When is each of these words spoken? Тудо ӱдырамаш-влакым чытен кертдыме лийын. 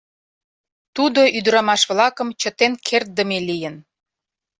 Тудо 0.95 1.21
ӱдырамаш-влакым 1.37 2.29
чытен 2.41 2.73
кертдыме 2.87 3.39
лийын. 3.47 3.75